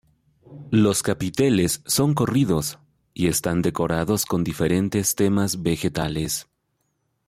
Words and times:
Los 0.71 1.03
capiteles 1.03 1.83
son 1.85 2.15
corridos 2.15 2.79
y 3.13 3.27
están 3.27 3.61
decorados 3.61 4.25
con 4.25 4.43
diferentes 4.43 5.13
temas 5.13 5.61
vegetales. 5.61 6.47